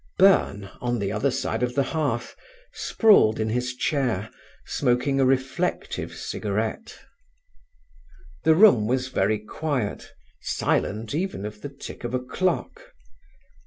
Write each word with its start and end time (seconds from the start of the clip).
Byrne, 0.17 0.71
on 0.81 0.97
the 0.97 1.11
other 1.11 1.29
side 1.29 1.61
of 1.61 1.75
the 1.75 1.83
hearth, 1.93 2.35
sprawled 2.73 3.39
in 3.39 3.49
his 3.49 3.75
chair, 3.75 4.31
smoking 4.65 5.19
a 5.19 5.25
reflective 5.27 6.15
cigarette. 6.15 6.97
The 8.43 8.55
room 8.55 8.87
was 8.87 9.09
very 9.09 9.37
quiet, 9.37 10.11
silent 10.41 11.13
even 11.13 11.45
of 11.45 11.61
the 11.61 11.69
tick 11.69 12.03
of 12.03 12.15
a 12.15 12.19
clock. 12.19 12.93